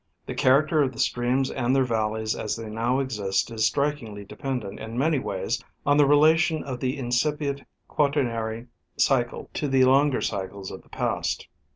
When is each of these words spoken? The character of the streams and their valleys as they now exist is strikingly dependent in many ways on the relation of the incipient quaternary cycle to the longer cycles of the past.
The 0.25 0.33
character 0.33 0.81
of 0.81 0.93
the 0.93 0.99
streams 0.99 1.51
and 1.51 1.75
their 1.75 1.83
valleys 1.85 2.35
as 2.35 2.55
they 2.55 2.71
now 2.71 2.97
exist 2.97 3.51
is 3.51 3.67
strikingly 3.67 4.25
dependent 4.25 4.79
in 4.79 4.97
many 4.97 5.19
ways 5.19 5.63
on 5.85 5.97
the 5.97 6.07
relation 6.07 6.63
of 6.63 6.79
the 6.79 6.97
incipient 6.97 7.61
quaternary 7.87 8.65
cycle 8.97 9.51
to 9.53 9.67
the 9.67 9.85
longer 9.85 10.21
cycles 10.21 10.71
of 10.71 10.81
the 10.81 10.89
past. 10.89 11.47